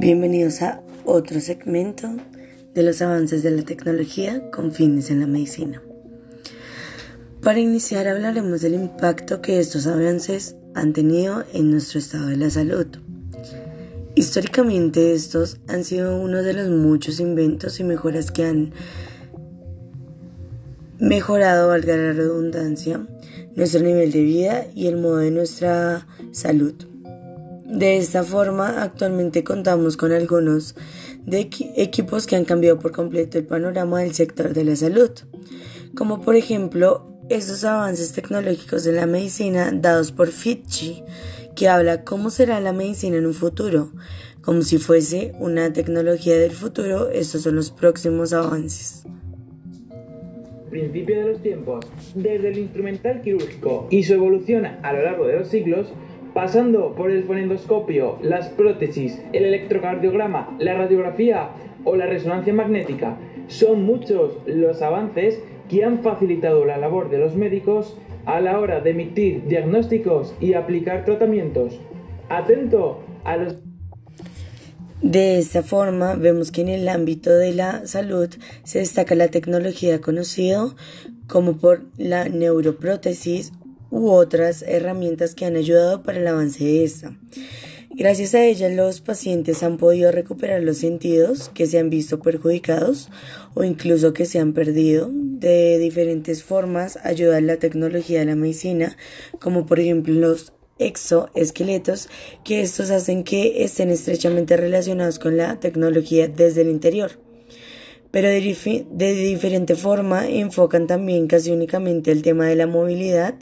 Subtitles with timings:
[0.00, 2.08] Bienvenidos a otro segmento
[2.72, 5.82] de los avances de la tecnología con fines en la medicina.
[7.42, 12.48] Para iniciar hablaremos del impacto que estos avances han tenido en nuestro estado de la
[12.48, 12.86] salud.
[14.14, 18.72] Históricamente estos han sido uno de los muchos inventos y mejoras que han
[20.98, 23.06] mejorado, valga la redundancia,
[23.54, 26.89] nuestro nivel de vida y el modo de nuestra salud.
[27.70, 30.74] De esta forma, actualmente contamos con algunos
[31.24, 35.12] de equipos que han cambiado por completo el panorama del sector de la salud,
[35.94, 41.04] como por ejemplo estos avances tecnológicos de la medicina dados por Fitchi,
[41.54, 43.92] que habla cómo será la medicina en un futuro,
[44.42, 49.04] como si fuese una tecnología del futuro, estos son los próximos avances.
[50.70, 55.38] Principio de los tiempos, desde el instrumental quirúrgico y su evolución a lo largo de
[55.38, 55.86] los siglos,
[56.34, 61.50] pasando por el fonendoscopio, las prótesis, el electrocardiograma, la radiografía
[61.84, 63.16] o la resonancia magnética.
[63.48, 67.96] Son muchos los avances que han facilitado la labor de los médicos
[68.26, 71.80] a la hora de emitir diagnósticos y aplicar tratamientos.
[72.28, 73.56] Atento a los...
[75.02, 78.28] De esta forma, vemos que en el ámbito de la salud
[78.64, 80.66] se destaca la tecnología conocida
[81.26, 83.52] como por la neuroprótesis
[83.90, 87.16] u otras herramientas que han ayudado para el avance de esta.
[87.92, 93.10] Gracias a ellas los pacientes han podido recuperar los sentidos que se han visto perjudicados
[93.54, 95.10] o incluso que se han perdido.
[95.12, 98.96] De diferentes formas ayuda la tecnología de la medicina,
[99.40, 102.08] como por ejemplo los exoesqueletos,
[102.44, 107.18] que estos hacen que estén estrechamente relacionados con la tecnología desde el interior
[108.10, 113.34] pero de, diferente forma enfocan también casi únicamente el tema de la movilidad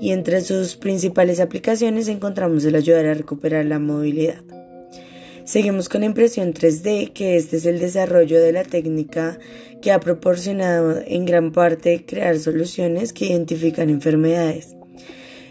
[0.00, 4.42] y entre sus principales aplicaciones encontramos el ayudar a recuperar la movilidad.
[5.44, 9.38] Seguimos con impresión 3D, que este es el desarrollo de la técnica
[9.82, 14.74] que ha proporcionado en gran parte crear soluciones que identifican enfermedades.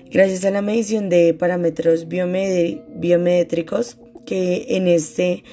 [0.09, 5.43] Gracias a la medición de parámetros biométricos que en este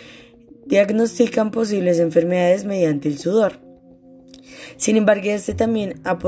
[0.70, 3.60] diagnostican posibles enfermedades mediante el sudor.
[4.76, 6.18] Sin embargo, este también ha,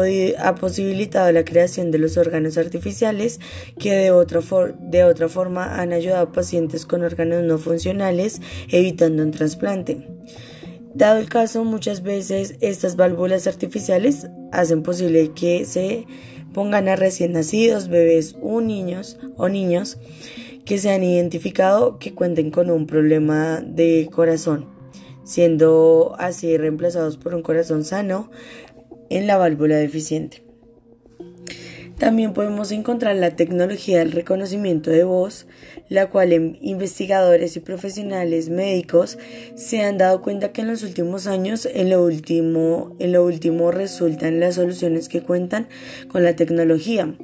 [0.40, 3.40] ha posibilitado la creación de los órganos artificiales
[3.78, 4.40] que de otra,
[4.80, 10.06] de otra forma han ayudado a pacientes con órganos no funcionales evitando un trasplante.
[10.94, 16.06] Dado el caso, muchas veces estas válvulas artificiales hacen posible que se
[16.52, 19.98] pongan a recién nacidos, bebés o niños o niños
[20.64, 24.68] que se han identificado que cuenten con un problema de corazón,
[25.24, 28.30] siendo así reemplazados por un corazón sano
[29.10, 30.51] en la válvula deficiente.
[32.02, 35.46] También podemos encontrar la tecnología del reconocimiento de voz,
[35.88, 39.18] la cual investigadores y profesionales médicos
[39.54, 43.70] se han dado cuenta que en los últimos años en lo último, en lo último
[43.70, 45.68] resultan las soluciones que cuentan
[46.08, 47.14] con la tecnología,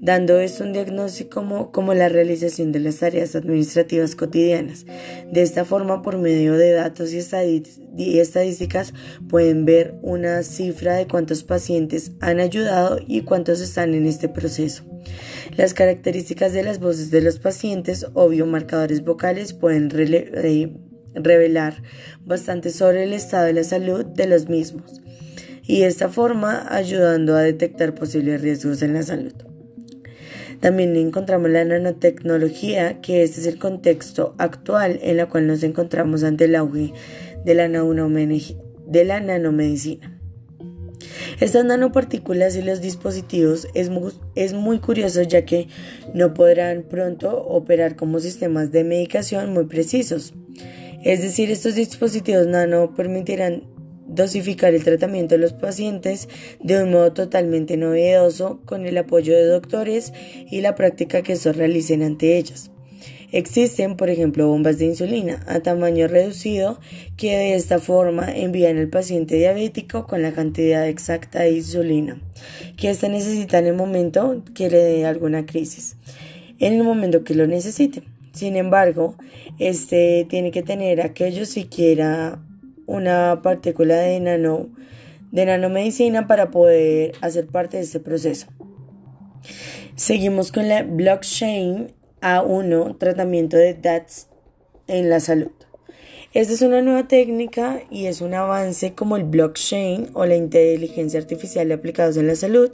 [0.00, 4.86] dando esto un diagnóstico como, como la realización de las tareas administrativas cotidianas.
[5.30, 8.94] De esta forma, por medio de datos y, estadísticas,
[9.28, 14.82] pueden ver una cifra de cuántos pacientes han ayudado y cuántos están en este proceso.
[15.56, 20.74] Las características de las voces de los pacientes o biomarcadores vocales pueden eh,
[21.14, 21.82] revelar
[22.24, 25.00] bastante sobre el estado de la salud de los mismos
[25.62, 29.34] y de esta forma ayudando a detectar posibles riesgos en la salud.
[30.60, 36.24] También encontramos la nanotecnología, que este es el contexto actual en el cual nos encontramos
[36.24, 36.92] ante el auge
[37.44, 37.68] de la
[39.20, 40.17] nanomedicina.
[41.40, 45.68] Estas nanopartículas y los dispositivos es muy, es muy curioso ya que
[46.14, 50.34] no podrán pronto operar como sistemas de medicación muy precisos.
[51.04, 53.62] Es decir, estos dispositivos nano permitirán
[54.08, 56.28] dosificar el tratamiento de los pacientes
[56.60, 60.12] de un modo totalmente novedoso con el apoyo de doctores
[60.50, 62.70] y la práctica que estos realicen ante ellos.
[63.30, 66.80] Existen, por ejemplo, bombas de insulina a tamaño reducido
[67.16, 72.18] que de esta forma envían al paciente diabético con la cantidad exacta de insulina
[72.78, 75.96] que éste necesita en el momento que le dé alguna crisis,
[76.58, 78.02] en el momento que lo necesite.
[78.32, 79.16] Sin embargo,
[79.58, 82.40] este tiene que tener aquello siquiera
[82.86, 84.20] una partícula de,
[85.32, 88.46] de nanomedicina para poder hacer parte de este proceso.
[89.96, 94.28] Seguimos con la blockchain A1, tratamiento de DATS
[94.86, 95.52] en la salud.
[96.34, 101.18] Esta es una nueva técnica y es un avance como el blockchain o la inteligencia
[101.18, 102.70] artificial aplicados en la salud,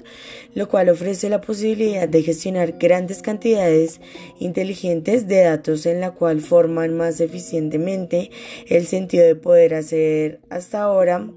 [0.57, 4.01] lo cual ofrece la posibilidad de gestionar grandes cantidades
[4.41, 8.33] inteligentes de datos en la cual forman más eficientemente
[8.67, 11.31] el sentido de poder hacer hasta ahora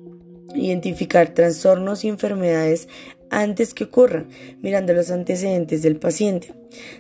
[0.55, 2.87] identificar trastornos y enfermedades
[3.29, 4.27] antes que ocurran,
[4.61, 6.53] mirando los antecedentes del paciente.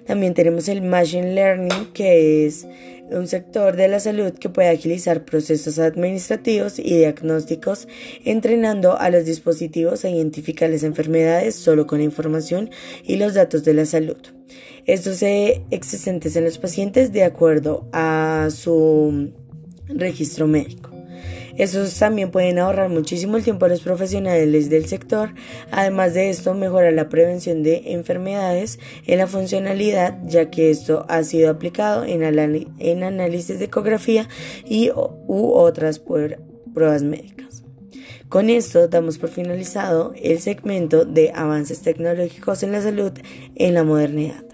[0.05, 2.65] También tenemos el Machine Learning, que es
[3.09, 7.87] un sector de la salud que puede agilizar procesos administrativos y diagnósticos,
[8.25, 12.69] entrenando a los dispositivos a identificar las enfermedades solo con la información
[13.03, 14.17] y los datos de la salud.
[14.85, 19.31] Estos se existentes en los pacientes de acuerdo a su
[19.87, 20.96] registro médico.
[21.57, 25.33] Estos también pueden ahorrar muchísimo el tiempo a los profesionales del sector.
[25.71, 31.23] Además de esto, mejora la prevención de enfermedades en la funcionalidad, ya que esto ha
[31.23, 32.23] sido aplicado en,
[32.79, 34.29] en análisis de ecografía
[34.65, 37.63] y u otras pruebas médicas.
[38.29, 43.13] Con esto damos por finalizado el segmento de avances tecnológicos en la salud
[43.55, 44.46] en la modernidad.